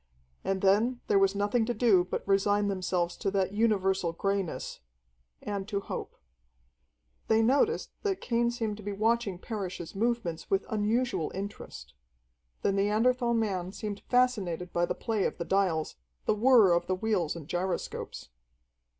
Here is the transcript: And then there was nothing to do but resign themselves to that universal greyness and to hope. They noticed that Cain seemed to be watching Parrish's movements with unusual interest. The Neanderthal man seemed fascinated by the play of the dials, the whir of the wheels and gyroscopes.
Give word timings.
And 0.43 0.61
then 0.63 0.99
there 1.05 1.19
was 1.19 1.35
nothing 1.35 1.63
to 1.67 1.75
do 1.75 2.03
but 2.03 2.27
resign 2.27 2.69
themselves 2.69 3.15
to 3.17 3.29
that 3.29 3.51
universal 3.53 4.13
greyness 4.13 4.79
and 5.43 5.67
to 5.67 5.79
hope. 5.79 6.15
They 7.27 7.43
noticed 7.43 7.91
that 8.01 8.19
Cain 8.19 8.49
seemed 8.49 8.77
to 8.77 8.81
be 8.83 8.93
watching 8.93 9.37
Parrish's 9.37 9.93
movements 9.95 10.49
with 10.49 10.65
unusual 10.71 11.31
interest. 11.35 11.93
The 12.63 12.71
Neanderthal 12.71 13.35
man 13.35 13.73
seemed 13.73 14.01
fascinated 14.09 14.73
by 14.73 14.87
the 14.87 14.95
play 14.95 15.25
of 15.25 15.37
the 15.37 15.45
dials, 15.45 15.97
the 16.25 16.33
whir 16.33 16.73
of 16.73 16.87
the 16.87 16.95
wheels 16.95 17.35
and 17.35 17.47
gyroscopes. 17.47 18.29